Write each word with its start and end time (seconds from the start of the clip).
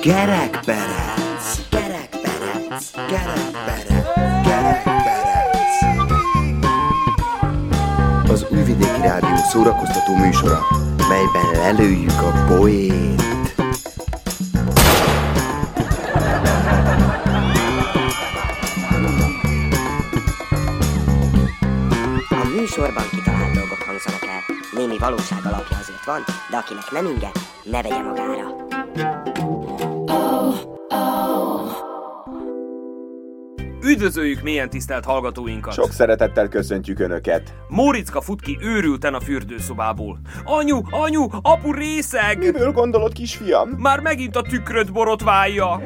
Kerekperec, 0.00 1.44
kerekperec, 1.70 2.90
kerekperec, 3.06 4.06
kerekperec. 4.44 5.26
Az 8.30 8.46
Újvidéki 8.50 9.00
Rádió 9.00 9.36
szórakoztató 9.50 10.14
műsora, 10.16 10.60
melyben 11.08 11.50
lelőjük 11.52 12.10
a 12.10 12.44
poét. 12.46 13.22
A 22.30 22.48
műsorban 22.56 23.04
kitalált 23.10 23.52
dolgok 23.54 23.82
hangzanak. 23.86 24.26
Némi 24.72 24.98
valóság 24.98 25.38
azért 25.44 25.77
van, 26.08 26.24
de 26.50 26.56
akinek 26.56 26.90
nem 26.90 27.06
inge, 27.06 27.30
ne 27.64 27.82
vegye 27.82 28.02
magára. 28.02 28.66
Üdvözöljük 33.84 34.42
mélyen 34.42 34.70
tisztelt 34.70 35.04
hallgatóinkat! 35.04 35.72
Sok 35.72 35.92
szeretettel 35.92 36.48
köszöntjük 36.48 36.98
Önöket. 36.98 37.54
Móricka 37.68 38.20
fut 38.20 38.40
ki 38.40 38.58
őrülten 38.60 39.14
a 39.14 39.20
fürdőszobából. 39.20 40.20
Anyu, 40.44 40.80
anyu, 40.90 41.26
apu 41.42 41.72
részeg! 41.72 42.38
Miből 42.38 42.72
gondolod, 42.72 43.12
kisfiam? 43.12 43.68
Már 43.68 44.00
megint 44.00 44.36
a 44.36 44.42
tükröt 44.42 44.92
borotválja. 44.92 45.80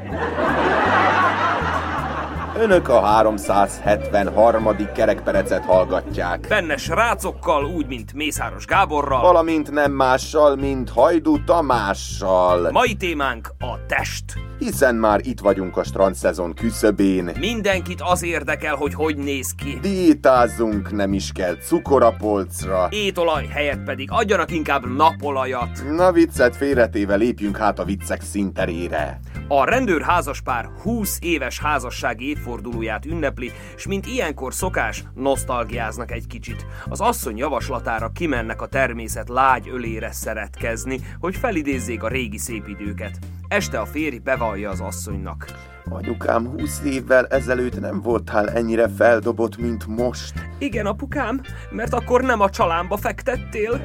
Önök 2.62 2.88
a 2.88 3.00
373. 3.00 4.76
kerekperecet 4.94 5.64
hallgatják. 5.64 6.46
Benne 6.48 6.76
srácokkal, 6.76 7.64
úgy, 7.64 7.86
mint 7.86 8.12
Mészáros 8.12 8.64
Gáborral. 8.64 9.20
Valamint 9.20 9.70
nem 9.70 9.92
mással, 9.92 10.56
mint 10.56 10.90
Hajdú 10.90 11.44
Tamással. 11.44 12.70
Mai 12.70 12.94
témánk 12.94 13.48
a 13.58 13.86
test. 13.86 14.24
Hiszen 14.58 14.94
már 14.94 15.20
itt 15.22 15.40
vagyunk 15.40 15.76
a 15.76 15.84
strandszezon 15.84 16.54
küszöbén. 16.54 17.30
Mindenkit 17.38 18.00
az 18.00 18.22
érdekel, 18.22 18.74
hogy 18.74 18.94
hogy 18.94 19.16
néz 19.16 19.54
ki. 19.62 19.78
Diétázzunk, 19.80 20.92
nem 20.92 21.12
is 21.12 21.32
kell 21.32 21.56
cukor 21.56 22.02
a 22.02 22.14
polcra. 22.18 22.88
Étolaj 22.90 23.46
helyett 23.46 23.82
pedig 23.84 24.08
adjanak 24.10 24.50
inkább 24.50 24.96
napolajat. 24.96 25.82
Na 25.90 26.12
viccet 26.12 26.56
félretéve 26.56 27.14
lépjünk 27.14 27.56
hát 27.56 27.78
a 27.78 27.84
viccek 27.84 28.20
szinterére. 28.20 29.20
A 29.48 29.64
rendőr 29.64 30.02
házaspár 30.02 30.68
20 30.82 31.18
éves 31.20 31.60
házassági 31.60 32.28
évfordulóját 32.28 33.06
ünnepli, 33.06 33.50
és 33.76 33.86
mint 33.86 34.06
ilyenkor 34.06 34.54
szokás, 34.54 35.04
nosztalgiáznak 35.14 36.10
egy 36.10 36.26
kicsit. 36.26 36.66
Az 36.88 37.00
asszony 37.00 37.36
javaslatára 37.36 38.08
kimennek 38.08 38.62
a 38.62 38.66
természet 38.66 39.28
lágy 39.28 39.68
ölére 39.68 40.12
szeretkezni, 40.12 41.00
hogy 41.20 41.36
felidézzék 41.36 42.02
a 42.02 42.08
régi 42.08 42.38
szép 42.38 42.68
időket. 42.68 43.18
Este 43.48 43.80
a 43.80 43.86
férj 43.86 44.16
bevallja 44.16 44.70
az 44.70 44.80
asszonynak. 44.80 45.46
Anyukám, 45.88 46.46
20 46.46 46.82
évvel 46.84 47.26
ezelőtt 47.26 47.80
nem 47.80 48.00
voltál 48.00 48.50
ennyire 48.50 48.88
feldobott, 48.88 49.56
mint 49.56 49.86
most. 49.86 50.32
Igen, 50.58 50.86
apukám, 50.86 51.40
mert 51.70 51.92
akkor 51.92 52.22
nem 52.22 52.40
a 52.40 52.50
csalámba 52.50 52.96
fektettél. 52.96 53.80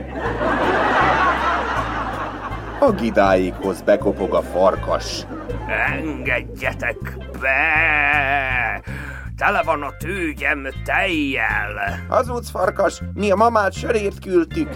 A 2.79 2.91
gidáikhoz 2.91 3.81
bekopog 3.81 4.33
a 4.33 4.41
farkas. 4.41 5.25
Engedjetek 5.91 7.17
be! 7.39 8.81
Tele 9.37 9.63
van 9.63 9.81
a 9.81 9.91
tőgyem 9.97 10.67
tejjel. 10.83 12.05
Hazudsz, 12.09 12.49
farkas, 12.49 13.01
mi 13.13 13.31
a 13.31 13.35
mamát 13.35 13.73
sörét 13.73 14.19
küldtük. 14.19 14.69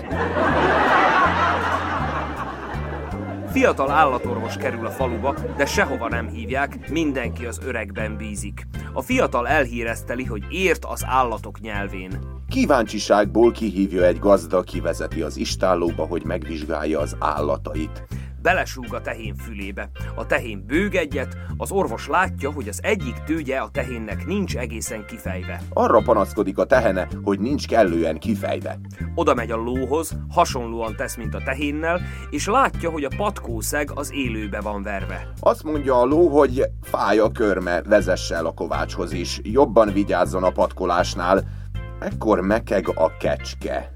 Fiatal 3.52 3.92
állatorvos 3.92 4.58
kerül 4.58 4.86
a 4.86 4.90
faluba, 4.90 5.36
de 5.58 5.66
sehova 5.66 6.08
nem 6.08 6.28
hívják, 6.28 6.90
mindenki 6.90 7.46
az 7.46 7.60
öregben 7.66 8.18
bízik. 8.18 8.68
A 8.94 9.02
fiatal 9.02 9.48
elhírezteli, 9.48 10.26
hogy 10.26 10.44
ért 10.50 10.86
az 10.86 11.06
állatok 11.08 11.60
nyelvén. 11.60 12.20
Kíváncsiságból 12.52 13.52
kihívja 13.52 14.06
egy 14.06 14.20
gazda, 14.20 14.62
kivezeti 14.62 15.22
az 15.22 15.38
istállóba, 15.38 16.06
hogy 16.06 16.24
megvizsgálja 16.24 17.00
az 17.00 17.16
állatait. 17.20 18.08
Belesúg 18.42 18.94
a 18.94 19.02
tehén 19.02 19.36
fülébe. 19.36 19.90
A 20.16 20.26
tehén 20.26 20.64
bőg 20.68 20.96
egyet, 20.96 21.38
az 21.58 21.72
orvos 21.72 22.08
látja, 22.08 22.52
hogy 22.52 22.68
az 22.68 22.80
egyik 22.84 23.14
tőgye 23.26 23.58
a 23.58 23.70
tehénnek 23.70 24.26
nincs 24.26 24.58
egészen 24.58 25.06
kifejve. 25.06 25.62
Arra 25.74 26.02
panaszkodik 26.02 26.58
a 26.58 26.66
tehene, 26.66 27.08
hogy 27.24 27.40
nincs 27.40 27.68
kellően 27.68 28.18
kifejve. 28.18 28.80
Oda 29.16 29.34
megy 29.34 29.52
a 29.52 29.56
lóhoz, 29.56 30.18
hasonlóan 30.30 30.96
tesz, 30.96 31.16
mint 31.16 31.36
a 31.36 31.42
tehénnel, 31.46 32.02
és 32.30 32.48
látja, 32.48 32.90
hogy 32.90 33.04
a 33.04 33.16
patkószeg 33.18 33.92
az 33.96 34.14
élőbe 34.14 34.62
van 34.62 34.84
verve. 34.84 35.34
Azt 35.40 35.64
mondja 35.64 36.00
a 36.00 36.06
ló, 36.06 36.28
hogy 36.28 36.64
fáj 36.82 37.18
a 37.18 37.32
körme, 37.32 37.82
vezesse 37.82 38.36
el 38.36 38.46
a 38.46 38.54
kovácshoz 38.54 39.12
is, 39.12 39.40
jobban 39.44 39.94
vigyázzon 39.94 40.44
a 40.44 40.52
patkolásnál. 40.52 41.60
Ekkor 42.02 42.40
mekeg 42.40 42.86
a 42.96 43.18
kecske. 43.18 43.92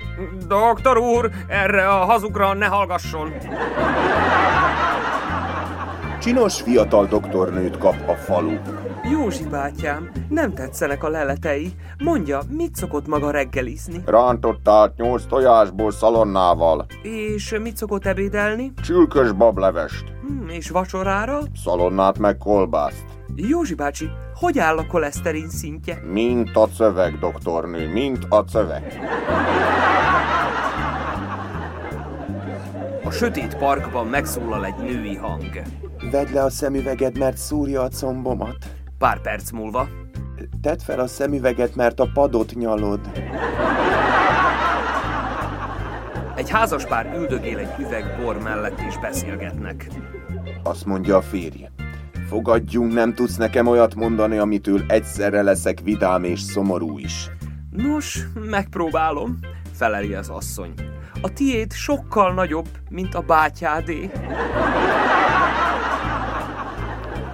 Doktor 0.47 0.97
úr, 0.97 1.29
erre 1.47 1.87
a 1.87 2.05
hazugra 2.05 2.53
ne 2.53 2.65
hallgasson! 2.65 3.31
Csinos 6.21 6.61
fiatal 6.61 7.05
doktornőt 7.05 7.77
kap 7.77 7.95
a 8.07 8.13
falu. 8.15 8.53
Józsi 9.11 9.43
bátyám, 9.47 10.11
nem 10.29 10.53
tetszenek 10.53 11.03
a 11.03 11.09
leletei. 11.09 11.73
Mondja, 12.03 12.39
mit 12.49 12.75
szokott 12.75 13.07
maga 13.07 13.31
reggelizni? 13.31 14.01
Rántottát 14.05 14.95
nyolc 14.97 15.25
tojásból 15.25 15.91
szalonnával, 15.91 16.85
És 17.01 17.55
mit 17.61 17.77
szokott 17.77 18.05
ebédelni? 18.05 18.73
csülkös 18.83 19.31
bablevest, 19.31 20.03
Hm, 20.27 20.49
és 20.49 20.69
vacsorára? 20.69 21.39
szalonnát 21.63 22.17
meg 22.19 22.37
kolbászt. 22.37 23.05
Józsi 23.35 23.73
bácsi, 23.73 24.09
hogy 24.33 24.59
áll 24.59 24.77
a 24.77 24.87
koleszterin 24.87 25.49
szintje? 25.49 25.99
Mint 26.11 26.55
a 26.55 26.67
szöveg, 26.67 27.19
doktornő, 27.19 27.91
mint 27.91 28.25
a 28.29 28.43
szöveg. 28.47 28.99
A 33.03 33.11
sötét 33.11 33.57
parkban 33.57 34.07
megszólal 34.07 34.65
egy 34.65 34.75
női 34.75 35.15
hang. 35.15 35.61
Vedd 36.11 36.33
le 36.33 36.43
a 36.43 36.49
szemüveged, 36.49 37.17
mert 37.17 37.37
szúrja 37.37 37.81
a 37.81 37.89
combomat. 37.89 38.57
Pár 38.97 39.21
perc 39.21 39.51
múlva 39.51 39.87
Tedd 40.61 40.79
fel 40.79 40.99
a 40.99 41.07
szemüveget, 41.07 41.75
mert 41.75 41.99
a 41.99 42.09
padot 42.13 42.55
nyalod. 42.55 42.99
egy 46.35 46.49
házaspár 46.49 47.13
üldögél 47.17 47.57
egy 47.57 47.69
üveg 47.79 48.19
bor 48.21 48.41
mellett 48.41 48.79
és 48.79 48.97
beszélgetnek. 48.97 49.87
Azt 50.63 50.85
mondja 50.85 51.17
a 51.17 51.21
férje. 51.21 51.74
Fogadjunk, 52.27 52.93
nem 52.93 53.13
tudsz 53.13 53.35
nekem 53.35 53.67
olyat 53.67 53.95
mondani, 53.95 54.37
amitől 54.37 54.83
egyszerre 54.87 55.41
leszek 55.41 55.79
vidám 55.83 56.23
és 56.23 56.39
szomorú 56.39 56.97
is. 56.97 57.29
Nos, 57.69 58.19
megpróbálom, 58.49 59.39
feleli 59.73 60.13
az 60.13 60.29
asszony. 60.29 60.73
A 61.21 61.33
tiéd 61.33 61.73
sokkal 61.73 62.33
nagyobb, 62.33 62.67
mint 62.89 63.15
a 63.15 63.21
bátyádé. 63.21 64.09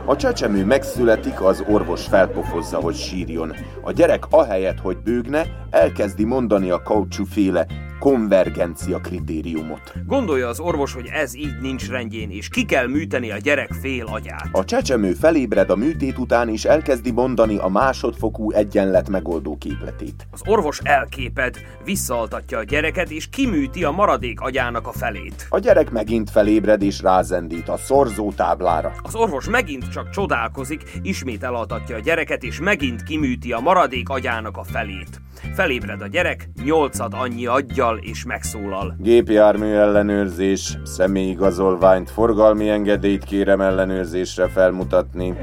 A 0.05 0.15
csecsemő 0.15 0.65
megszületik, 0.65 1.41
az 1.41 1.63
orvos 1.67 2.05
felpofozza, 2.05 2.77
hogy 2.77 2.95
sírjon. 2.95 3.53
A 3.81 3.91
gyerek 3.91 4.23
ahelyett, 4.29 4.79
hogy 4.79 4.97
bőgne, 4.97 5.45
elkezdi 5.69 6.23
mondani 6.23 6.69
a 6.69 6.81
kaucsúféle 6.81 7.65
konvergencia 8.01 8.99
kritériumot. 8.99 9.93
Gondolja 10.05 10.47
az 10.47 10.59
orvos, 10.59 10.93
hogy 10.93 11.09
ez 11.13 11.35
így 11.35 11.59
nincs 11.61 11.89
rendjén, 11.89 12.31
és 12.31 12.47
ki 12.47 12.65
kell 12.65 12.87
műteni 12.87 13.31
a 13.31 13.37
gyerek 13.37 13.71
fél 13.81 14.05
agyát. 14.05 14.49
A 14.51 14.65
csecsemő 14.65 15.11
felébred 15.11 15.69
a 15.69 15.75
műtét 15.75 16.17
után, 16.17 16.49
és 16.49 16.65
elkezdi 16.65 17.11
mondani 17.11 17.57
a 17.57 17.67
másodfokú 17.67 18.51
egyenlet 18.51 19.09
megoldó 19.09 19.57
képletét. 19.57 20.27
Az 20.31 20.41
orvos 20.45 20.79
elképed, 20.83 21.57
visszaaltatja 21.83 22.57
a 22.57 22.63
gyereket, 22.63 23.09
és 23.11 23.29
kiműti 23.29 23.83
a 23.83 23.91
maradék 23.91 24.39
agyának 24.39 24.87
a 24.87 24.91
felét. 24.91 25.47
A 25.49 25.59
gyerek 25.59 25.91
megint 25.91 26.29
felébred 26.29 26.81
és 26.81 27.01
rázendít 27.01 27.69
a 27.69 27.77
szorzó 27.77 28.31
táblára. 28.31 28.93
Az 29.01 29.15
orvos 29.15 29.49
megint 29.49 29.90
csak 29.91 30.09
csodálkozik, 30.09 30.83
ismét 31.01 31.43
elaltatja 31.43 31.95
a 31.95 31.99
gyereket, 31.99 32.43
és 32.43 32.59
megint 32.59 33.03
kiműti 33.03 33.51
a 33.51 33.59
maradék 33.59 34.09
agyának 34.09 34.57
a 34.57 34.63
felét. 34.63 35.21
Felébred 35.53 36.01
a 36.01 36.07
gyerek, 36.07 36.49
nyolcad 36.63 37.13
annyi 37.13 37.45
aggyal, 37.45 37.97
és 37.97 38.25
megszólal. 38.25 38.95
Gépjármű 38.99 39.73
ellenőrzés, 39.73 40.77
személyigazolványt, 40.83 42.09
forgalmi 42.09 42.69
engedélyt 42.69 43.23
kérem 43.23 43.61
ellenőrzésre 43.61 44.47
felmutatni. 44.47 45.33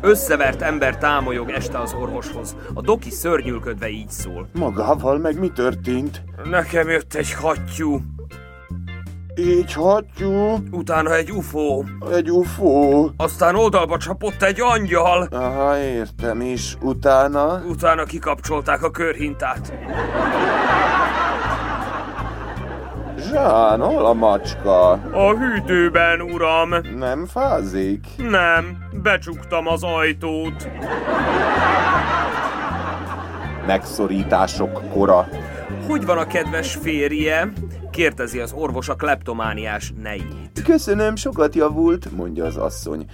Összevert 0.00 0.62
ember 0.62 0.98
támolyog 0.98 1.50
este 1.50 1.78
az 1.78 1.94
orvoshoz. 2.00 2.56
A 2.74 2.80
doki 2.80 3.10
szörnyülködve 3.10 3.88
így 3.88 4.10
szól. 4.10 4.48
Magával 4.52 5.18
meg 5.18 5.38
mi 5.38 5.48
történt? 5.48 6.22
Nekem 6.50 6.88
jött 6.88 7.14
egy 7.14 7.32
hattyú, 7.32 8.00
Így 9.38 9.72
hattyú, 9.72 10.56
utána 10.70 11.14
egy 11.14 11.30
ufó, 11.30 11.84
egy 12.12 12.30
ufó. 12.30 13.10
aztán 13.16 13.54
oldalba 13.54 13.96
csapott 13.98 14.42
egy 14.42 14.60
angyal, 14.60 15.28
Aha, 15.30 15.78
értem 15.78 16.40
is. 16.40 16.76
Utána? 16.80 17.62
utána 17.68 18.04
kikapcsolták 18.04 18.82
a 18.82 18.90
körhintát. 18.90 19.72
Macskán, 23.16 23.80
hol 23.80 24.06
a 24.06 24.12
macska? 24.12 24.90
A 25.12 25.34
hűtőben, 25.36 26.20
uram. 26.20 26.74
Nem 26.98 27.26
fázik? 27.26 28.06
Nem, 28.16 28.78
becsuktam 29.02 29.66
az 29.66 29.82
ajtót. 29.82 30.68
Megszorítások 33.66 34.90
kora. 34.92 35.28
Hogy 35.86 36.06
van 36.06 36.18
a 36.18 36.26
kedves 36.26 36.74
férje? 36.82 37.52
Kérdezi 37.96 38.38
az 38.38 38.52
orvos 38.52 38.88
a 38.88 38.94
kleptomániás 38.94 39.92
nejét. 40.02 40.62
Köszönöm, 40.64 41.16
sokat 41.16 41.54
javult, 41.54 42.12
mondja 42.12 42.44
az 42.44 42.56
asszony. 42.56 43.06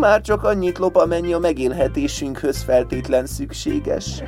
Már 0.00 0.20
csak 0.20 0.44
annyit 0.44 0.78
lop, 0.78 0.96
amennyi 0.96 1.32
a 1.32 1.38
megélhetésünkhöz 1.38 2.62
feltétlen 2.62 3.26
szükséges. 3.26 4.22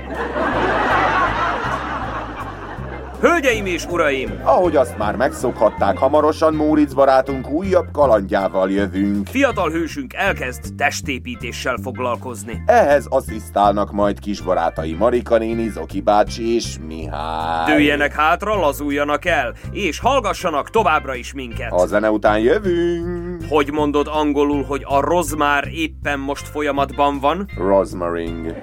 Hölgyeim 3.25 3.67
és 3.67 3.87
uraim! 3.87 4.41
Ahogy 4.43 4.77
azt 4.77 4.99
már 4.99 5.17
megszokhatták, 5.17 5.99
hamarosan 5.99 6.55
Móricz 6.55 6.95
barátunk 6.95 7.51
újabb 7.51 7.87
kalandjával 7.93 8.71
jövünk. 8.71 9.29
Fiatal 9.29 9.71
hősünk 9.71 10.15
elkezd 10.15 10.75
testépítéssel 10.77 11.77
foglalkozni. 11.83 12.63
Ehhez 12.67 13.07
asszisztálnak 13.09 13.93
majd 13.93 14.19
kis 14.19 14.41
barátai 14.41 14.93
Marika 14.93 15.39
néni, 15.39 15.69
Zoki 15.69 16.01
bácsi 16.01 16.55
és 16.55 16.77
Mihály. 16.87 17.73
Dőljenek 17.73 18.13
hátra, 18.13 18.61
lazuljanak 18.61 19.25
el, 19.25 19.55
és 19.71 19.99
hallgassanak 19.99 20.71
továbbra 20.71 21.15
is 21.15 21.33
minket. 21.33 21.73
A 21.73 21.87
zene 21.87 22.11
után 22.11 22.39
jövünk. 22.39 23.45
Hogy 23.49 23.73
mondod 23.73 24.07
angolul, 24.11 24.65
hogy 24.65 24.83
a 24.87 25.01
rozmár 25.01 25.69
éppen 25.73 26.19
most 26.19 26.49
folyamatban 26.49 27.21
van? 27.21 27.49
Rosmaring. 27.57 28.55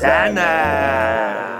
Zene! 0.00 1.59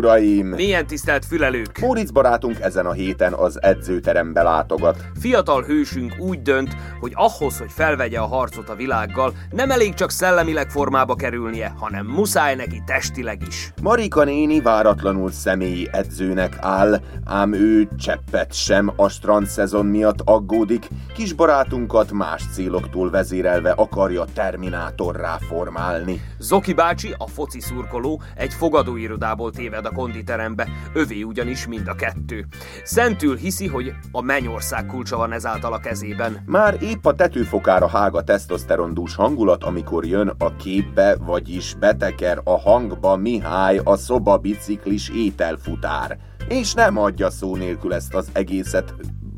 uraim! 0.00 0.46
Milyen 0.46 0.86
tisztelt 0.86 1.24
fülelők! 1.24 1.78
Móricz 1.80 2.10
barátunk 2.10 2.60
ezen 2.60 2.86
a 2.86 2.92
héten 2.92 3.32
az 3.32 3.62
edzőterembe 3.62 4.42
látogat. 4.42 5.04
Fiatal 5.20 5.62
hősünk 5.62 6.14
úgy 6.18 6.42
dönt, 6.42 6.76
hogy 7.00 7.12
ahhoz, 7.14 7.58
hogy 7.58 7.70
felvegye 7.70 8.18
a 8.18 8.26
harcot 8.26 8.68
a 8.68 8.74
világgal, 8.74 9.32
nem 9.50 9.70
elég 9.70 9.94
csak 9.94 10.10
szellemileg 10.10 10.70
formába 10.70 11.14
kerülnie, 11.14 11.74
hanem 11.78 12.06
muszáj 12.06 12.54
neki 12.54 12.82
testileg 12.86 13.42
is. 13.46 13.72
Marika 13.82 14.24
néni 14.24 14.60
váratlanul 14.60 15.30
személyi 15.30 15.88
edzőnek 15.92 16.56
áll, 16.60 17.00
ám 17.24 17.52
ő 17.52 17.88
cseppet 17.98 18.52
sem 18.54 18.92
a 18.96 19.08
strand 19.08 19.46
szezon 19.46 19.86
miatt 19.86 20.20
aggódik, 20.24 20.88
kis 21.14 21.32
barátunkat 21.32 22.12
más 22.12 22.42
céloktól 22.52 23.10
vezérelve 23.10 23.70
akarja 23.70 24.24
terminátorrá 24.34 25.36
formálni. 25.48 26.20
Zoki 26.38 26.72
bácsi, 26.72 27.14
a 27.18 27.26
foci 27.26 27.60
szurkoló, 27.60 28.22
egy 28.36 28.52
fogadóirodából 28.52 29.50
téved 29.50 29.88
a 29.90 29.94
konditerembe, 29.94 30.68
övé 30.92 31.22
ugyanis 31.22 31.66
mind 31.66 31.88
a 31.88 31.94
kettő. 31.94 32.46
Szentül 32.84 33.36
hiszi, 33.36 33.66
hogy 33.66 33.92
a 34.12 34.22
mennyország 34.22 34.86
kulcsa 34.86 35.16
van 35.16 35.32
ezáltal 35.32 35.72
a 35.72 35.78
kezében. 35.78 36.42
Már 36.46 36.76
épp 36.82 37.06
a 37.06 37.14
tetőfokára 37.14 37.88
hág 37.88 38.14
a 38.14 38.22
tesztoszterondús 38.22 39.14
hangulat, 39.14 39.64
amikor 39.64 40.06
jön 40.06 40.32
a 40.38 40.56
képbe, 40.56 41.16
vagyis 41.16 41.74
beteker 41.74 42.40
a 42.44 42.58
hangba 42.58 43.16
Mihály, 43.16 43.80
a 43.84 43.96
szoba 43.96 44.36
biciklis 44.36 45.08
ételfutár. 45.08 46.18
És 46.48 46.74
nem 46.74 46.98
adja 46.98 47.30
szó 47.30 47.56
nélkül 47.56 47.94
ezt 47.94 48.14
az 48.14 48.28
egészet, 48.32 48.94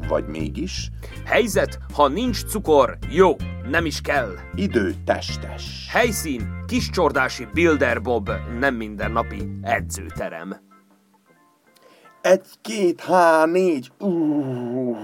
vagy 0.07 0.27
mégis? 0.27 0.89
Helyzet, 1.25 1.79
ha 1.95 2.09
nincs 2.09 2.45
cukor, 2.45 2.99
jó, 3.11 3.37
nem 3.71 3.85
is 3.85 4.01
kell. 4.01 4.35
Idő 4.55 4.95
testes. 5.05 5.87
Helyszín, 5.91 6.65
kiscsordási 6.67 7.49
Builder 7.53 8.03
Bob, 8.03 8.31
nem 8.59 8.75
mindennapi 8.75 9.49
edzőterem. 9.63 10.71
Egy, 12.21 12.47
két, 12.61 13.01
há, 13.01 13.45
négy, 13.45 13.93
uh, 13.99 14.99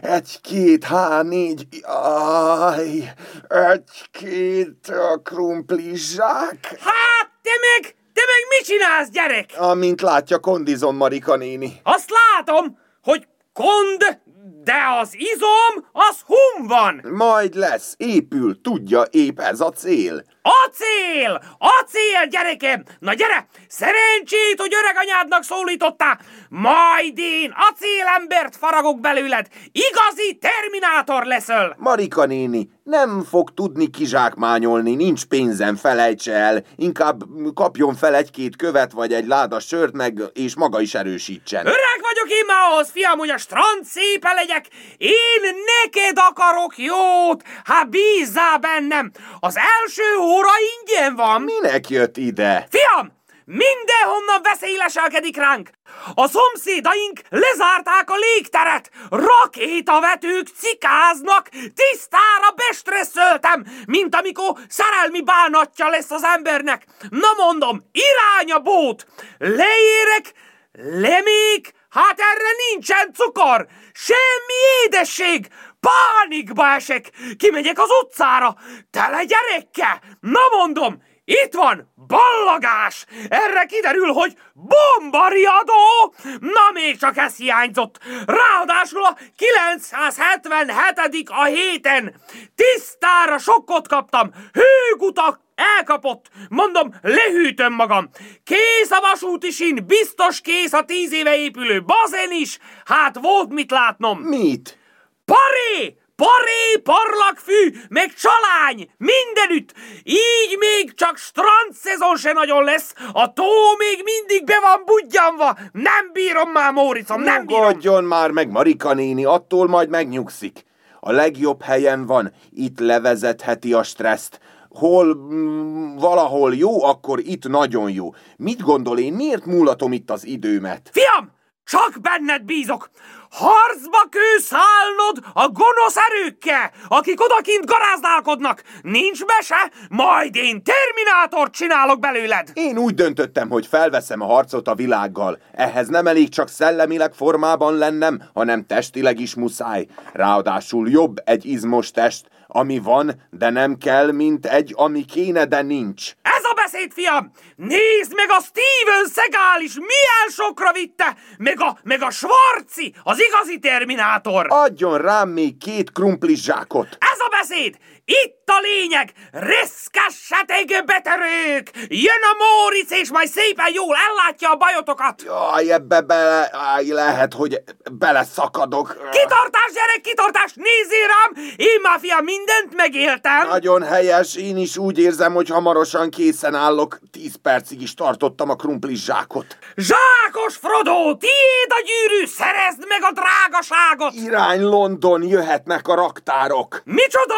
egy, 0.00 0.40
két, 0.40 0.84
há, 0.84 1.22
négy, 1.22 1.66
aj, 1.82 3.12
egy, 3.48 4.08
két, 4.10 4.88
a 4.88 5.20
krumplizsák. 5.22 6.66
Hát, 6.66 7.30
te 7.42 7.50
meg, 7.60 7.94
te 8.12 8.22
meg 8.26 8.58
mit 8.58 8.66
csinálsz, 8.66 9.08
gyerek? 9.10 9.50
Amint 9.56 10.00
látja, 10.00 10.38
kondizom 10.38 10.96
Marika 10.96 11.36
néni. 11.36 11.80
Azt 11.82 12.10
látom, 12.10 12.78
hogy 13.02 13.26
kond, 13.52 14.20
de 14.64 14.82
az 15.00 15.14
izom, 15.14 15.88
az 15.92 16.20
hum 16.26 16.66
van. 16.66 17.00
Majd 17.12 17.54
lesz, 17.54 17.94
épül, 17.96 18.60
tudja, 18.60 19.02
épp 19.10 19.40
ez 19.40 19.60
a 19.60 19.70
cél. 19.70 20.24
Acél! 20.42 21.42
Acél, 21.58 22.26
gyerekem! 22.30 22.84
Na 22.98 23.12
gyere! 23.12 23.46
Szerencsét, 23.68 24.60
hogy 24.60 24.74
öreg 24.74 24.96
anyádnak 24.96 25.42
szólítottál! 25.42 26.20
Majd 26.48 27.18
én 27.18 27.54
acélembert 27.70 28.56
faragok 28.56 29.00
belőled! 29.00 29.46
Igazi 29.72 30.38
terminátor 30.40 31.24
leszel! 31.24 31.74
Marika 31.78 32.24
néni, 32.24 32.70
nem 32.84 33.22
fog 33.22 33.54
tudni 33.54 33.86
kizsákmányolni, 33.90 34.94
nincs 34.94 35.24
pénzem, 35.24 35.76
felejtse 35.76 36.32
el. 36.32 36.64
Inkább 36.76 37.22
kapjon 37.54 37.94
fel 37.94 38.14
egy-két 38.14 38.56
követ 38.56 38.92
vagy 38.92 39.12
egy 39.12 39.26
láda 39.26 39.60
sört 39.60 39.92
meg, 39.92 40.22
és 40.32 40.54
maga 40.54 40.80
is 40.80 40.94
erősítsen. 40.94 41.66
Öreg 41.66 42.00
vagyok 42.00 42.38
én 42.38 42.44
már 42.46 42.70
ahhoz, 42.70 42.90
fiam, 42.90 43.18
hogy 43.18 43.30
a 43.30 43.38
strand 43.38 43.84
szépe 43.84 44.32
legyek! 44.32 44.66
Én 44.96 45.42
neked 45.82 46.16
akarok 46.16 46.78
jót! 46.78 47.42
Hát 47.64 47.90
bízzál 47.90 48.58
bennem! 48.58 49.10
Az 49.40 49.56
első 49.56 50.18
óra 50.20 50.52
ingyen 50.78 51.14
van! 51.14 51.42
Minek 51.42 51.88
jött 51.88 52.16
ide? 52.16 52.66
Fiam! 52.70 53.22
Mindenhonnan 53.44 54.42
veszély 54.42 54.76
leselkedik 54.76 55.36
ránk! 55.36 55.70
A 56.14 56.28
szomszédaink 56.28 57.20
lezárták 57.28 58.10
a 58.10 58.16
légteret! 58.16 58.90
Rakétavetők 59.10 60.48
cikáznak! 60.58 61.48
Tisztára 61.48 62.50
bestresszeltem, 62.56 63.66
mint 63.86 64.14
amikor 64.14 64.52
szerelmi 64.68 65.22
bánatja 65.22 65.88
lesz 65.88 66.10
az 66.10 66.24
embernek! 66.24 66.84
Na 67.08 67.32
mondom, 67.36 67.90
irány 67.92 68.52
a 68.52 68.58
bót! 68.58 69.06
Leérek, 69.38 70.32
lemék, 70.72 71.72
hát 71.90 72.20
erre 72.20 72.50
nincsen 72.70 73.12
cukor! 73.12 73.66
Semmi 73.92 74.84
édesség! 74.84 75.48
Pánikba 75.80 76.68
esek! 76.68 77.10
Kimegyek 77.38 77.78
az 77.78 77.88
utcára! 78.02 78.56
Tele 78.90 79.24
gyerekkel! 79.24 80.00
Na 80.20 80.40
mondom, 80.50 81.02
itt 81.24 81.54
van 81.54 81.92
ballagás! 82.06 83.06
Erre 83.28 83.64
kiderül, 83.64 84.12
hogy 84.12 84.36
bombariadó! 84.52 86.14
Na 86.40 86.70
még 86.72 86.98
csak 86.98 87.16
ez 87.16 87.36
hiányzott! 87.36 87.98
Ráadásul 88.26 89.04
a 89.04 89.16
977. 89.36 91.28
a 91.28 91.44
héten! 91.44 92.14
Tisztára 92.54 93.38
sokkot 93.38 93.88
kaptam! 93.88 94.30
Hőgutak 94.52 95.40
elkapott! 95.54 96.26
Mondom, 96.48 96.94
lehűtöm 97.02 97.72
magam! 97.72 98.10
Kész 98.44 98.90
a 98.90 99.00
vasúti 99.00 99.50
sín, 99.50 99.86
biztos 99.86 100.40
kész 100.40 100.72
a 100.72 100.84
tíz 100.84 101.12
éve 101.12 101.36
épülő 101.36 101.82
bazen 101.84 102.32
is! 102.32 102.58
Hát 102.84 103.18
volt 103.20 103.52
mit 103.52 103.70
látnom! 103.70 104.18
Mit? 104.18 104.78
Paré! 105.24 106.03
Paré, 106.16 106.82
parlagfű, 106.82 107.80
meg 107.88 108.14
csalány, 108.14 108.90
mindenütt. 108.96 109.74
Így 110.02 110.56
még 110.58 110.94
csak 110.94 111.16
strand 111.16 111.72
szezon 111.72 112.16
se 112.16 112.32
nagyon 112.32 112.64
lesz. 112.64 112.94
A 113.12 113.32
tó 113.32 113.44
még 113.78 114.02
mindig 114.04 114.44
be 114.44 114.60
van 114.60 114.82
budjanva. 114.84 115.58
Nem 115.72 116.12
bírom 116.12 116.50
már, 116.50 116.72
Móricom, 116.72 117.22
nem 117.22 117.46
bírom. 117.46 117.62
Nyugodjon 117.62 118.04
már 118.04 118.30
meg, 118.30 118.50
Marika 118.50 118.94
néni, 118.94 119.24
attól 119.24 119.68
majd 119.68 119.88
megnyugszik. 119.88 120.64
A 121.00 121.12
legjobb 121.12 121.62
helyen 121.62 122.06
van, 122.06 122.32
itt 122.50 122.78
levezetheti 122.78 123.72
a 123.72 123.82
stresszt. 123.82 124.40
Hol 124.68 125.14
mm, 125.14 125.96
valahol 125.96 126.54
jó, 126.54 126.84
akkor 126.84 127.20
itt 127.20 127.48
nagyon 127.48 127.90
jó. 127.90 128.14
Mit 128.36 128.60
gondol 128.60 128.98
én, 128.98 129.12
miért 129.12 129.44
múlatom 129.44 129.92
itt 129.92 130.10
az 130.10 130.26
időmet? 130.26 130.90
Fiam, 130.92 131.32
csak 131.64 132.00
benned 132.00 132.42
bízok. 132.42 132.90
Harcba 133.30 134.06
kő 134.10 134.38
szállnod 134.38 135.32
a 135.32 135.48
gonosz 135.48 135.96
erőkkel, 135.96 136.70
akik 136.88 137.20
odakint 137.20 137.66
garázdálkodnak. 137.66 138.62
Nincs 138.82 139.24
mese, 139.24 139.70
majd 139.88 140.36
én 140.36 140.62
terminátort 140.62 141.52
csinálok 141.52 142.00
belőled. 142.00 142.50
Én 142.52 142.78
úgy 142.78 142.94
döntöttem, 142.94 143.48
hogy 143.48 143.66
felveszem 143.66 144.20
a 144.20 144.26
harcot 144.26 144.68
a 144.68 144.74
világgal. 144.74 145.38
Ehhez 145.52 145.88
nem 145.88 146.06
elég 146.06 146.28
csak 146.28 146.48
szellemileg 146.48 147.12
formában 147.12 147.74
lennem, 147.74 148.22
hanem 148.34 148.66
testileg 148.66 149.20
is 149.20 149.34
muszáj. 149.34 149.86
Ráadásul 150.12 150.90
jobb 150.90 151.16
egy 151.24 151.44
izmos 151.44 151.90
test, 151.90 152.26
ami 152.56 152.78
van, 152.78 153.22
de 153.30 153.50
nem 153.50 153.76
kell, 153.78 154.12
mint 154.12 154.46
egy, 154.46 154.72
ami 154.76 155.04
kéne, 155.04 155.44
de 155.44 155.62
nincs. 155.62 156.12
Ez 156.22 156.44
a 156.44 156.54
beszéd, 156.54 156.92
fiam! 156.92 157.30
Nézd 157.56 158.14
meg 158.14 158.26
a 158.28 158.40
Steven 158.42 159.06
Seagal 159.14 159.60
is 159.60 159.74
milyen 159.74 160.28
sokra 160.30 160.72
vitte! 160.72 161.16
Meg 161.38 161.60
a, 161.60 161.78
meg 161.82 162.02
a 162.02 162.10
Schwarzi, 162.10 162.94
az 163.02 163.18
igazi 163.20 163.58
terminátor! 163.58 164.46
Adjon 164.48 164.98
rám 164.98 165.28
még 165.28 165.58
két 165.58 165.92
krumplis 165.92 166.42
zsákot. 166.42 166.88
Ez 167.12 167.18
a 167.18 167.28
beszéd! 167.30 167.76
Itt 168.06 168.42
a 168.46 168.60
lényeg! 168.60 169.12
Reszkessetek, 169.32 170.84
beterők! 170.84 171.70
Jön 171.88 172.22
a 172.32 172.36
Móricz, 172.44 172.92
és 172.92 173.10
majd 173.10 173.28
szépen 173.28 173.72
jól 173.74 173.96
ellátja 174.08 174.50
a 174.50 174.56
bajotokat! 174.56 175.22
Jaj, 175.22 175.72
ebbe 175.72 176.00
bele, 176.00 176.50
áj, 176.52 176.86
lehet, 176.86 177.34
hogy 177.34 177.62
beleszakadok. 177.92 178.88
Kitartás, 179.10 179.72
gyerek, 179.72 180.00
kitartás! 180.02 180.52
Nézzél 180.54 181.06
rám! 181.06 181.44
Én 181.56 181.80
már, 181.82 182.22
mindent 182.22 182.76
megéltem! 182.76 183.48
Nagyon 183.48 183.82
helyes, 183.82 184.34
én 184.36 184.56
is 184.56 184.76
úgy 184.76 184.98
érzem, 184.98 185.34
hogy 185.34 185.48
hamarosan 185.48 186.10
készen 186.10 186.54
állok. 186.54 186.98
Tíz 187.10 187.34
percig 187.42 187.82
is 187.82 187.94
tartottam 187.94 188.50
a 188.50 188.56
krumplis 188.56 189.04
zsákot. 189.04 189.58
Zsákos 189.76 190.56
Frodo, 190.56 191.16
tiéd 191.16 191.68
a 191.68 191.82
gyűrű, 191.84 192.26
szerezd 192.26 192.84
meg 192.88 193.02
a 193.02 193.12
drágaságot! 193.12 194.12
Irány 194.14 194.62
London, 194.62 195.22
jöhetnek 195.22 195.88
a 195.88 195.94
raktárok. 195.94 196.82
Micsoda? 196.84 197.34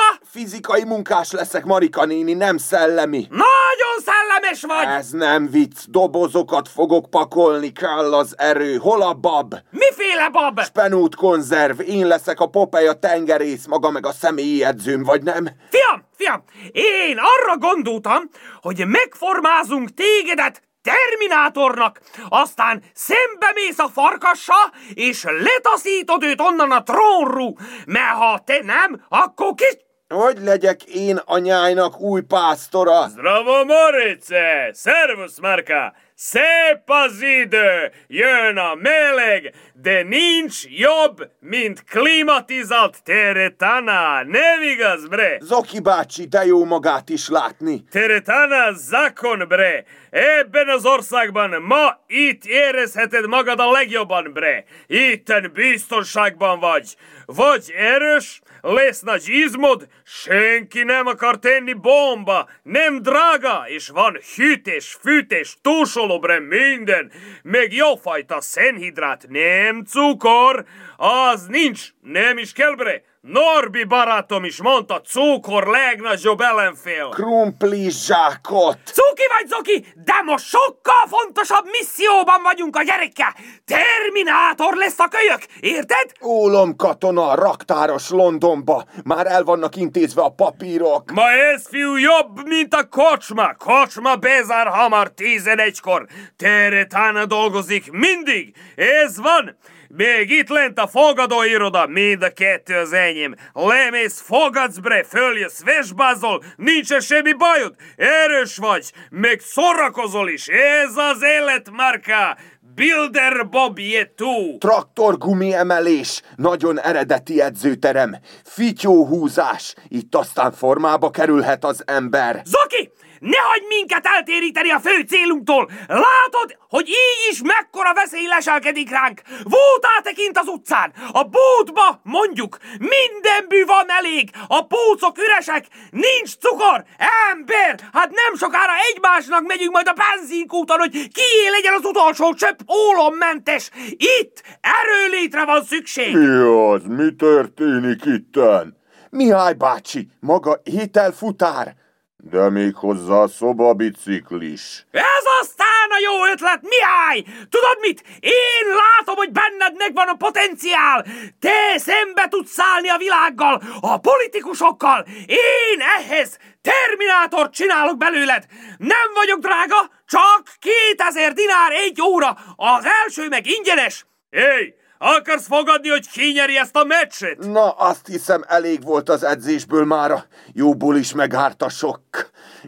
Fizikai 0.57 0.85
munkás 0.85 1.31
leszek, 1.31 1.65
Marika 1.65 2.05
néni, 2.05 2.33
nem 2.33 2.57
szellemi. 2.57 3.27
Nagyon 3.31 3.97
szellemes 4.05 4.63
vagy! 4.63 4.99
Ez 4.99 5.11
nem 5.11 5.51
vicc, 5.51 5.79
dobozokat 5.89 6.69
fogok 6.69 7.11
pakolni, 7.11 7.73
kell 7.73 8.15
az 8.15 8.35
erő. 8.39 8.77
Hol 8.77 9.03
a 9.03 9.13
bab? 9.13 9.55
Miféle 9.71 10.29
bab? 10.29 10.61
Penút 10.73 11.15
konzerv, 11.15 11.81
én 11.81 12.07
leszek 12.07 12.41
a 12.41 12.47
Popeye 12.47 12.91
a 12.91 12.99
tengerész, 12.99 13.67
maga 13.67 13.91
meg 13.91 14.07
a 14.07 14.13
személyi 14.13 14.65
edzőm, 14.65 15.03
vagy 15.03 15.23
nem? 15.23 15.49
Fiam, 15.71 16.05
fiam, 16.17 16.43
én 16.73 17.19
arra 17.19 17.57
gondoltam, 17.59 18.23
hogy 18.61 18.87
megformázunk 18.87 19.95
tégedet 19.95 20.63
Terminátornak, 20.83 22.01
aztán 22.29 22.83
szembe 22.95 23.53
mész 23.55 23.79
a 23.79 23.89
farkassal, 23.89 24.73
és 24.95 25.25
letaszítod 25.25 26.23
őt 26.23 26.41
onnan 26.41 26.71
a 26.71 26.83
trónról, 26.83 27.59
mert 27.87 28.17
ha 28.17 28.43
te 28.45 28.61
nem, 28.63 29.05
akkor 29.09 29.55
kis... 29.55 29.85
Hogy 30.15 30.39
legyek 30.43 30.83
én 30.83 31.17
anyájnak 31.25 32.01
új 32.01 32.21
pásztora? 32.21 33.09
Zdravo, 33.09 33.65
Morice! 33.65 34.73
Servus, 34.75 35.33
Marka! 35.41 35.93
Szép 36.15 36.83
az 36.87 37.23
idő, 37.23 37.93
jön 38.07 38.57
a 38.57 38.75
meleg, 38.75 39.55
de 39.75 40.03
nincs 40.03 40.65
jobb, 40.69 41.31
mint 41.41 41.85
klimatizált 41.85 43.03
teretana. 43.03 44.23
Nem 44.23 44.63
igaz, 44.63 45.09
bre? 45.09 45.39
Zoki 45.41 45.81
bácsi, 45.81 46.25
de 46.25 46.45
jó 46.45 46.65
magát 46.65 47.09
is 47.09 47.29
látni. 47.29 47.85
Teretana 47.91 48.73
zakon, 48.73 49.45
bre. 49.49 49.85
Ebben 50.11 50.69
az 50.69 50.87
országban 50.87 51.63
ma 51.63 51.99
itt 52.07 52.45
érezheted 52.45 53.27
magad 53.27 53.61
a 53.61 53.71
legjobban, 53.71 54.33
bre. 54.33 54.65
Itten 54.87 55.51
biztonságban 55.55 56.61
vagy. 56.61 56.97
Vagy 57.27 57.73
erős, 57.77 58.41
lesz 58.61 59.01
nagy 59.01 59.29
izmod, 59.29 59.87
senki 60.05 60.83
nem 60.83 61.07
akar 61.07 61.39
tenni 61.39 61.73
bomba, 61.73 62.49
nem 62.63 63.03
drága, 63.03 63.65
és 63.67 63.89
van 63.89 64.19
hűtés, 64.37 64.97
fűtés, 65.03 65.57
túlsolóbre 65.63 66.39
minden, 66.41 67.13
meg 67.43 67.73
jófajta 67.73 68.41
szenhidrát, 68.41 69.27
nem 69.29 69.85
cukor, 69.85 70.65
az 70.97 71.47
nincs, 71.47 71.89
nem 72.01 72.39
is 72.39 72.53
kell 72.53 72.75
bre. 72.75 73.03
Norbi 73.27 73.85
barátom 73.85 74.45
is 74.45 74.63
mondta, 74.63 75.01
cukor 75.01 75.67
legnagyobb 75.67 76.41
ellenfél. 76.41 77.09
Krumpli 77.09 77.91
zsákot. 77.91 78.79
Cuki 78.85 79.27
vagy 79.39 79.47
Zoki, 79.49 79.87
de 80.05 80.23
most 80.25 80.45
sokkal 80.45 81.07
fontosabb 81.09 81.65
misszióban 81.71 82.43
vagyunk 82.43 82.77
a 82.77 82.83
gyerekkel. 82.83 83.35
Terminátor 83.65 84.77
lesz 84.77 84.99
a 84.99 85.09
kölyök, 85.09 85.43
érted? 85.61 86.13
Ólom 86.23 86.77
katona, 86.77 87.35
raktáros 87.35 88.11
Londonba. 88.11 88.85
Már 89.05 89.27
el 89.27 89.45
vannak 89.45 89.77
intézve 89.77 90.23
a 90.23 90.31
papírok. 90.31 91.11
Ma 91.11 91.31
ez 91.31 91.69
fiú 91.69 91.97
jobb, 91.97 92.47
mint 92.47 92.75
a 92.75 92.89
kocsma. 92.89 93.55
Kocsma 93.55 94.17
bezár 94.17 94.67
hamar 94.67 95.13
11-kor. 95.17 96.07
Teretána 96.37 97.25
dolgozik 97.25 97.91
mindig. 97.91 98.55
Ez 98.77 99.21
van. 99.21 99.57
Még 99.97 100.31
itt 100.31 100.49
lent 100.49 100.79
a 100.79 100.87
fogadóiroda, 100.87 101.87
mind 101.87 102.23
a 102.23 102.33
kettő 102.33 102.75
az 102.75 102.93
enyém. 102.93 103.35
Lemész, 103.53 104.21
fogadsz 104.21 104.79
bre, 104.79 105.05
följössz, 105.05 105.63
vesbázol, 105.63 106.43
nincs 106.57 106.97
semmi 106.99 107.33
bajod, 107.33 107.75
erős 107.97 108.57
vagy, 108.57 108.93
meg 109.11 109.41
szórakozol 109.41 110.29
is, 110.29 110.47
ez 110.47 110.97
az 110.97 111.23
élet 111.23 111.71
marka. 111.71 112.37
Builder 112.75 113.49
Bob 113.49 113.79
Yetu. 113.79 114.59
Traktorgumi 114.59 115.55
emelés, 115.55 116.23
nagyon 116.37 116.81
eredeti 116.81 117.41
edzőterem, 117.41 118.17
fityóhúzás, 118.45 119.75
itt 119.89 120.15
aztán 120.15 120.53
formába 120.53 121.11
kerülhet 121.11 121.65
az 121.65 121.83
ember. 121.87 122.43
Zoki, 122.45 122.91
ne 123.33 123.41
hagyd 123.49 123.67
minket 123.69 124.07
eltéríteni 124.07 124.71
a 124.71 124.81
fő 124.81 125.01
célunktól! 125.09 125.71
Látod, 125.87 126.59
hogy 126.69 126.89
így 126.89 127.23
is 127.31 127.41
mekkora 127.43 127.95
veszély 127.95 128.27
leselkedik 128.27 128.91
ránk! 128.91 129.21
Voltál 129.43 130.01
tekint 130.03 130.39
az 130.39 130.47
utcán! 130.47 130.93
A 131.13 131.23
bótba, 131.23 132.01
mondjuk, 132.03 132.59
minden 132.79 133.43
bű 133.49 133.65
van 133.65 133.85
elég! 133.89 134.31
A 134.47 134.67
pócok 134.67 135.19
üresek! 135.19 135.65
Nincs 135.91 136.37
cukor! 136.37 136.85
Ember! 137.33 137.81
Hát 137.93 138.11
nem 138.11 138.37
sokára 138.37 138.73
egymásnak 138.93 139.47
megyünk 139.47 139.73
majd 139.73 139.89
a 139.89 140.01
benzinkúton, 140.05 140.79
hogy 140.79 140.91
kié 140.91 141.49
legyen 141.51 141.75
az 141.75 141.85
utolsó 141.85 142.35
csöpp 142.35 142.59
ólommentes! 142.71 143.71
Itt 143.91 144.43
erőlétre 144.61 145.45
van 145.45 145.65
szükség! 145.65 146.17
Mi 146.17 146.27
az? 146.37 146.83
Mi 146.85 147.15
történik 147.19 148.05
itten? 148.05 148.77
Mihály 149.11 149.55
bácsi, 149.55 150.09
maga 150.21 150.61
ételfutár? 150.65 151.85
De 152.17 152.51
még 152.51 152.75
hozzá 152.75 153.27
szobabiciklis. 153.27 154.87
Ez 154.91 155.25
aztán 155.41 155.89
a 155.91 155.99
jó 156.05 156.27
ötlet, 156.33 156.61
Mihály! 156.63 157.25
Tudod 157.49 157.79
mit? 157.81 158.03
Én 158.21 158.67
látom, 158.75 159.17
hogy 159.17 159.33
benned 159.33 159.77
megvan 159.77 160.09
a 160.09 160.15
potenciál! 160.15 161.07
Te 161.41 161.79
szembe 161.79 162.29
tudsz 162.29 162.51
szállni 162.51 162.89
a 162.89 162.97
világgal, 162.97 163.63
a 163.81 163.99
politikusokkal! 163.99 165.07
Én 165.27 165.81
ehhez 165.81 166.39
terminátort 166.63 167.53
csinálok 167.53 167.97
belőled! 167.97 168.45
Nem 168.77 169.09
vagyok 169.15 169.39
drága, 169.39 169.91
csak 170.07 170.43
2000 170.59 171.33
dinár 171.33 171.73
egy 171.73 172.01
óra, 172.03 172.37
az 172.57 172.85
első 173.05 173.29
meg 173.29 173.47
ingyenes! 173.47 174.07
Hey, 174.31 174.75
akarsz 174.99 175.47
fogadni, 175.47 175.89
hogy 175.89 176.11
kinyeri 176.11 176.57
ezt 176.57 176.77
a 176.77 176.85
meccset? 176.85 177.39
Na, 177.39 177.71
azt 177.71 178.07
hiszem 178.07 178.45
elég 178.47 178.85
volt 178.85 179.09
az 179.09 179.23
edzésből 179.23 179.85
mára. 179.85 180.25
Jóból 180.53 180.97
is 180.97 181.13
meghárt 181.13 181.63
a 181.63 181.69
sok. 181.69 182.01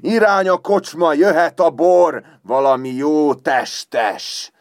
Irány 0.00 0.48
a 0.48 0.56
kocsma, 0.56 1.12
jöhet 1.12 1.60
a 1.60 1.70
bor, 1.70 2.22
valami 2.42 2.88
jó 2.88 3.34
testes. 3.34 4.52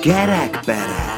Kerekperec, 0.00 1.17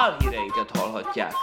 Álhíreinket 0.00 0.76
hallhatják. 0.76 1.34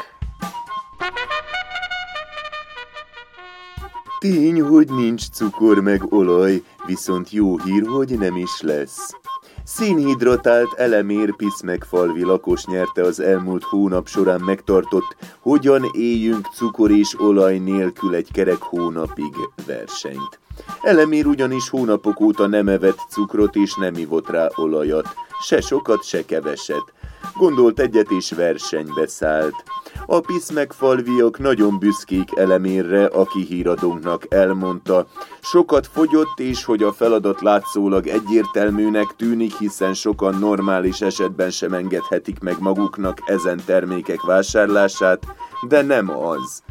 Tény, 4.20 4.62
hogy 4.62 4.90
nincs 4.90 5.30
cukor 5.30 5.80
meg 5.80 6.14
olaj, 6.14 6.64
viszont 6.86 7.32
jó 7.32 7.58
hír, 7.58 7.88
hogy 7.88 8.18
nem 8.18 8.36
is 8.36 8.62
lesz. 8.62 9.16
Szénhidratált 9.64 10.74
elemér 10.74 11.36
Piszmegfalvi 11.36 12.24
lakos 12.24 12.66
nyerte 12.66 13.02
az 13.02 13.20
elmúlt 13.20 13.64
hónap 13.64 14.08
során 14.08 14.42
megtartott 14.42 15.16
Hogyan 15.40 15.84
éljünk 15.94 16.46
cukor 16.56 16.92
és 16.92 17.20
olaj 17.20 17.58
nélkül 17.58 18.16
egy 18.16 18.32
kerek 18.32 18.62
hónapig 18.62 19.34
versenyt. 19.66 20.40
Elemér 20.82 21.26
ugyanis 21.26 21.70
hónapok 21.70 22.20
óta 22.20 22.48
nem 22.48 22.68
evett 22.68 23.00
cukrot 23.10 23.56
és 23.56 23.76
nem 23.76 23.96
ivott 23.96 24.30
rá 24.30 24.48
olajat, 24.56 25.08
se 25.42 25.62
sokat, 25.62 26.04
se 26.04 26.26
keveset. 26.26 26.94
Gondolt 27.36 27.80
egyet 27.80 28.12
és 28.12 28.32
versenybe 28.32 29.08
szállt. 29.08 29.64
A 30.06 30.20
piszmegfalviak 30.20 31.40
nagyon 31.40 31.80
büszkék 31.80 32.38
elemérre, 32.38 33.06
aki 33.06 33.46
híradónknak 33.46 34.26
elmondta. 34.30 35.08
Sokat 35.42 35.88
fogyott, 35.88 36.40
és 36.40 36.64
hogy 36.64 36.84
a 36.84 36.94
feladat 36.94 37.42
látszólag 37.42 38.08
egyértelműnek 38.08 39.16
tűnik, 39.18 39.58
hiszen 39.58 39.94
sokan 39.94 40.36
normális 40.40 41.02
esetben 41.02 41.50
sem 41.50 41.74
engedhetik 41.74 42.40
meg 42.40 42.56
maguknak 42.60 43.18
ezen 43.26 43.62
termékek 43.66 44.22
vásárlását, 44.22 45.26
de 45.68 45.82
nem 45.82 46.10
az. 46.10 46.64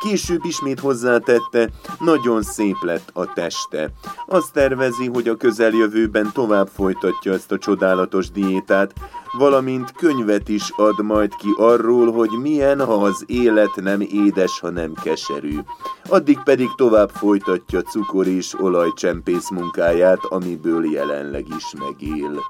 Később 0.00 0.44
ismét 0.44 0.80
hozzátette, 0.80 1.68
nagyon 1.98 2.42
szép 2.42 2.76
lett 2.80 3.10
a 3.12 3.32
teste. 3.32 3.90
Azt 4.26 4.52
tervezi, 4.52 5.06
hogy 5.06 5.28
a 5.28 5.36
közeljövőben 5.36 6.30
tovább 6.32 6.68
folytatja 6.68 7.32
ezt 7.32 7.52
a 7.52 7.58
csodálatos 7.58 8.30
diétát, 8.30 8.92
valamint 9.38 9.92
könyvet 9.92 10.48
is 10.48 10.70
ad 10.76 11.02
majd 11.02 11.34
ki 11.34 11.48
arról, 11.56 12.12
hogy 12.12 12.30
milyen, 12.30 12.84
ha 12.84 12.94
az 12.94 13.24
élet 13.26 13.74
nem 13.74 14.00
édes, 14.00 14.60
hanem 14.60 14.94
keserű. 15.02 15.58
Addig 16.08 16.38
pedig 16.44 16.68
tovább 16.76 17.10
folytatja 17.10 17.82
cukor 17.82 18.26
és 18.26 18.60
olajcsempész 18.60 19.50
munkáját, 19.50 20.20
amiből 20.28 20.92
jelenleg 20.92 21.46
is 21.56 21.64
megél. 21.78 22.40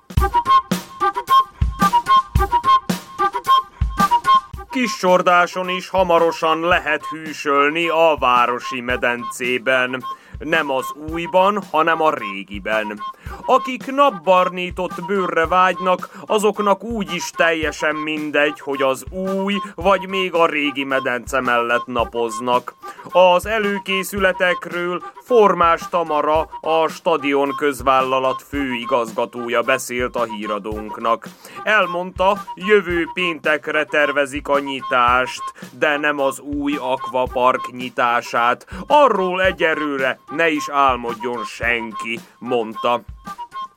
Kis 4.70 4.96
csordáson 4.96 5.68
is 5.68 5.88
hamarosan 5.88 6.60
lehet 6.60 7.04
hűsölni 7.06 7.88
a 7.88 8.16
városi 8.18 8.80
medencében. 8.80 10.04
Nem 10.38 10.70
az 10.70 10.92
újban, 11.10 11.62
hanem 11.70 12.02
a 12.02 12.14
régiben. 12.14 13.00
Akik 13.46 13.92
napbarnított 13.92 15.04
bőrre 15.06 15.46
vágynak, 15.46 16.08
azoknak 16.26 16.82
úgy 16.82 17.14
is 17.14 17.30
teljesen 17.30 17.94
mindegy, 17.94 18.60
hogy 18.60 18.82
az 18.82 19.04
új 19.10 19.54
vagy 19.74 20.08
még 20.08 20.34
a 20.34 20.46
régi 20.46 20.84
medence 20.84 21.40
mellett 21.40 21.86
napoznak. 21.86 22.74
Az 23.10 23.46
előkészületekről 23.46 25.02
Formás 25.24 25.80
Tamara, 25.90 26.48
a 26.60 26.88
stadion 26.88 27.54
közvállalat 27.56 28.42
főigazgatója 28.48 29.62
beszélt 29.62 30.16
a 30.16 30.24
híradónknak. 30.24 31.28
Elmondta, 31.62 32.42
jövő 32.54 33.08
péntekre 33.14 33.84
tervezik 33.84 34.48
a 34.48 34.58
nyitást, 34.58 35.42
de 35.78 35.96
nem 35.96 36.20
az 36.20 36.40
új 36.40 36.76
akvapark 36.80 37.72
nyitását. 37.72 38.66
Arról 38.86 39.42
egyelőre 39.42 40.20
ne 40.30 40.48
is 40.48 40.68
álmodjon 40.68 41.44
senki, 41.44 42.20
mondta. 42.38 43.00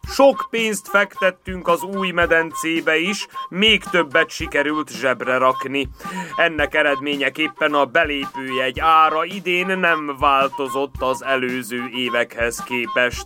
Sok 0.07 0.47
pénzt 0.49 0.87
fektettünk 0.87 1.67
az 1.67 1.83
új 1.83 2.11
medencébe 2.11 2.97
is, 2.97 3.27
még 3.49 3.83
többet 3.83 4.29
sikerült 4.29 4.89
zsebre 4.89 5.37
rakni. 5.37 5.89
Ennek 6.35 6.73
eredményeképpen 6.73 7.73
a 7.73 7.85
belépőjegy 7.85 8.79
ára 8.79 9.25
idén 9.25 9.79
nem 9.79 10.15
változott 10.19 10.95
az 10.99 11.23
előző 11.23 11.89
évekhez 11.93 12.63
képest. 12.63 13.25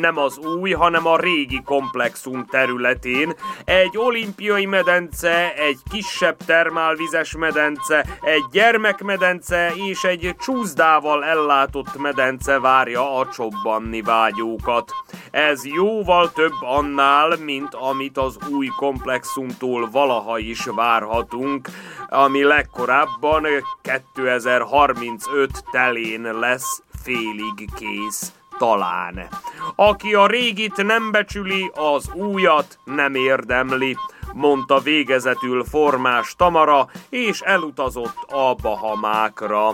Nem 0.00 0.18
az 0.18 0.38
új, 0.38 0.70
hanem 0.70 1.06
a 1.06 1.16
régi 1.16 1.62
komplexum 1.64 2.46
területén. 2.46 3.34
Egy 3.64 3.96
olimpiai 3.98 4.66
medence, 4.66 5.54
egy 5.54 5.78
kisebb 5.90 6.36
termálvizes 6.46 7.36
medence, 7.36 8.06
egy 8.20 8.44
gyermekmedence 8.52 9.72
és 9.74 10.04
egy 10.04 10.34
csúszdával 10.38 11.24
ellátott 11.24 11.96
medence 11.96 12.58
várja 12.58 13.18
a 13.18 13.28
csobbanni 13.28 14.02
vágyókat. 14.02 14.92
Ez 15.30 15.66
jóval 15.66 16.11
sokkal 16.12 16.32
több 16.32 16.62
annál, 16.62 17.36
mint 17.36 17.74
amit 17.74 18.18
az 18.18 18.36
új 18.50 18.66
komplexumtól 18.66 19.90
valaha 19.90 20.38
is 20.38 20.64
várhatunk, 20.64 21.68
ami 22.08 22.42
legkorábban 22.42 23.46
2035 23.82 25.64
telén 25.70 26.38
lesz 26.38 26.82
félig 27.02 27.68
kész 27.76 28.32
talán. 28.58 29.28
Aki 29.76 30.14
a 30.14 30.26
régit 30.26 30.76
nem 30.76 31.10
becsüli, 31.10 31.70
az 31.74 32.10
újat 32.14 32.78
nem 32.84 33.14
érdemli, 33.14 33.96
mondta 34.32 34.78
végezetül 34.78 35.64
formás 35.64 36.34
Tamara, 36.36 36.88
és 37.08 37.40
elutazott 37.40 38.16
a 38.26 38.54
Bahamákra. 38.62 39.70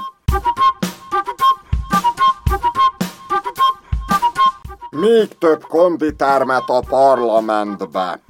Még 4.91 5.39
több 5.39 5.63
konditermet 5.63 6.65
a 6.67 6.83
parlamentbe. 6.89 8.21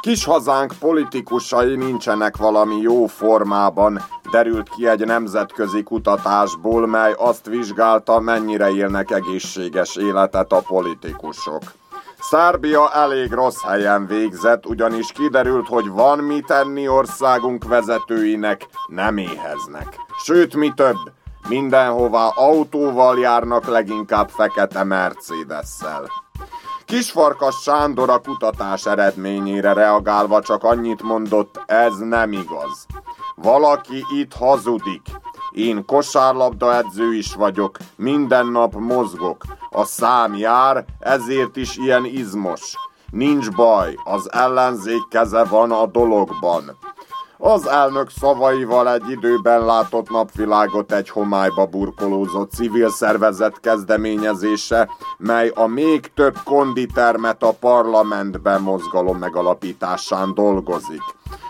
Kis 0.00 0.24
hazánk 0.24 0.72
politikusai 0.78 1.76
nincsenek 1.76 2.36
valami 2.36 2.76
jó 2.76 3.06
formában, 3.06 4.00
derült 4.30 4.68
ki 4.68 4.88
egy 4.88 5.06
nemzetközi 5.06 5.82
kutatásból, 5.82 6.86
mely 6.86 7.14
azt 7.18 7.46
vizsgálta, 7.46 8.20
mennyire 8.20 8.70
élnek 8.70 9.10
egészséges 9.10 9.96
életet 9.96 10.52
a 10.52 10.60
politikusok. 10.60 11.62
Szárbia 12.20 12.92
elég 12.92 13.32
rossz 13.32 13.62
helyen 13.62 14.06
végzett, 14.06 14.66
ugyanis 14.66 15.12
kiderült, 15.12 15.66
hogy 15.66 15.88
van 15.88 16.18
mit 16.18 16.46
tenni 16.46 16.88
országunk 16.88 17.64
vezetőinek, 17.64 18.66
nem 18.86 19.16
éheznek. 19.16 19.96
Sőt, 20.24 20.54
mi 20.54 20.72
több, 20.76 20.96
Mindenhová 21.48 22.28
autóval 22.28 23.18
járnak, 23.18 23.66
leginkább 23.66 24.28
fekete 24.28 24.84
Mercedes-szel. 24.84 26.10
Kisfarkas 26.84 27.62
Sándor 27.62 28.10
a 28.10 28.18
kutatás 28.18 28.86
eredményére 28.86 29.72
reagálva 29.72 30.40
csak 30.40 30.64
annyit 30.64 31.02
mondott, 31.02 31.62
ez 31.66 31.96
nem 31.98 32.32
igaz. 32.32 32.86
Valaki 33.34 34.04
itt 34.18 34.32
hazudik. 34.32 35.02
Én 35.50 35.84
kosárlabda 35.84 36.74
edző 36.74 37.14
is 37.14 37.34
vagyok, 37.34 37.76
minden 37.96 38.46
nap 38.46 38.74
mozgok. 38.74 39.44
A 39.70 39.84
szám 39.84 40.36
jár, 40.36 40.84
ezért 40.98 41.56
is 41.56 41.76
ilyen 41.76 42.04
izmos. 42.04 42.76
Nincs 43.10 43.50
baj, 43.50 43.94
az 44.04 44.32
ellenzék 44.32 45.08
keze 45.10 45.44
van 45.44 45.72
a 45.72 45.86
dologban. 45.86 46.76
Az 47.46 47.66
elnök 47.66 48.10
szavaival 48.10 48.92
egy 48.92 49.10
időben 49.10 49.64
látott 49.64 50.10
napvilágot 50.10 50.92
egy 50.92 51.08
homályba 51.08 51.66
burkolózott 51.66 52.50
civil 52.50 52.90
szervezet 52.90 53.60
kezdeményezése, 53.60 54.88
mely 55.18 55.48
a 55.54 55.66
még 55.66 56.12
több 56.14 56.38
konditermet 56.44 57.42
a 57.42 57.52
parlamentben 57.60 58.62
mozgalom 58.62 59.18
megalapításán 59.18 60.34
dolgozik. 60.34 61.02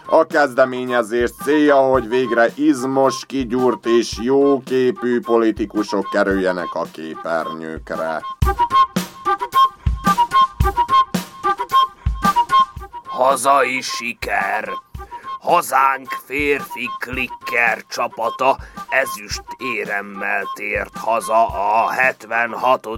A 0.07 0.26
kezdeményezés 0.26 1.30
célja, 1.44 1.76
hogy 1.76 2.09
végre 2.09 2.48
izmos, 2.54 3.26
kigyúrt 3.26 3.87
és 3.87 4.18
jóképű 4.22 5.20
politikusok 5.20 6.09
kerüljenek 6.11 6.74
a 6.74 6.87
képernyőkre. 6.92 8.22
Hazai 13.07 13.80
siker! 13.80 14.84
Hazánk 15.44 16.09
férfi 16.26 16.90
klikker 16.98 17.85
csapata 17.88 18.59
ezüst 18.88 19.42
éremmel 19.59 20.50
tért 20.54 20.96
haza 20.96 21.46
a 21.46 21.90
76. 21.90 22.88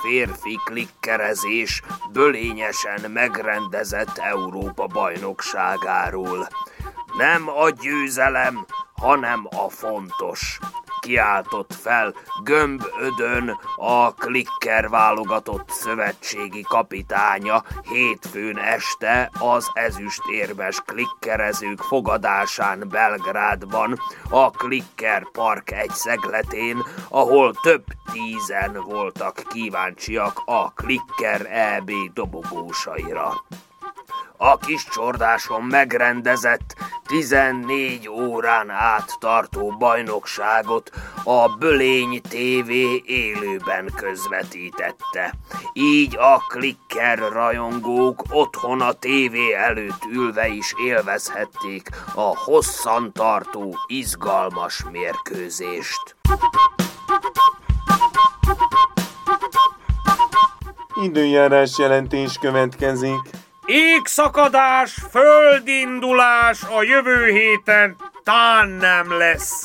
férfi 0.00 0.60
klikkerezés 0.64 1.82
bölényesen 2.12 3.10
megrendezett 3.10 4.18
Európa 4.18 4.86
bajnokságáról. 4.86 6.48
Nem 7.16 7.48
a 7.48 7.70
győzelem, 7.70 8.66
hanem 8.94 9.48
a 9.50 9.68
fontos 9.68 10.58
kiáltott 11.02 11.74
fel 11.74 12.14
Gömbödön 12.44 13.58
a 13.76 14.14
klikker 14.14 14.88
válogatott 14.88 15.68
szövetségi 15.70 16.62
kapitánya. 16.62 17.62
Hétfőn 17.88 18.58
este 18.58 19.30
az 19.38 19.70
ezüstérmes 19.74 20.80
klikkerezők 20.80 21.80
fogadásán 21.80 22.88
Belgrádban, 22.90 23.98
a 24.30 24.50
Klikker 24.50 25.26
Park 25.32 25.70
egy 25.70 25.90
szegletén, 25.90 26.82
ahol 27.08 27.54
több 27.62 27.84
tízen 28.12 28.72
voltak 28.88 29.42
kíváncsiak 29.48 30.42
a 30.44 30.72
Klikker 30.72 31.46
EB 31.50 31.90
dobogósaira 32.14 33.32
a 34.44 34.56
kis 34.56 34.84
csordáson 34.84 35.62
megrendezett 35.62 36.74
14 37.06 38.08
órán 38.08 38.70
át 38.70 39.16
tartó 39.20 39.76
bajnokságot 39.78 40.90
a 41.24 41.48
Bölény 41.48 42.20
TV 42.20 42.70
élőben 43.06 43.90
közvetítette. 43.96 45.34
Így 45.72 46.16
a 46.16 46.36
klikker 46.48 47.18
rajongók 47.18 48.22
otthon 48.30 48.80
a 48.80 48.92
tévé 48.92 49.52
előtt 49.52 50.04
ülve 50.12 50.48
is 50.48 50.74
élvezhették 50.86 51.88
a 52.14 52.36
hosszan 52.38 53.12
tartó, 53.12 53.78
izgalmas 53.86 54.84
mérkőzést. 54.90 56.16
Időjárás 61.02 61.78
jelentés 61.78 62.38
következik. 62.40 63.41
Égszakadás, 63.66 64.96
földindulás 65.10 66.62
a 66.62 66.82
jövő 66.82 67.30
héten 67.30 67.96
tán 68.24 68.68
nem 68.68 69.18
lesz. 69.18 69.64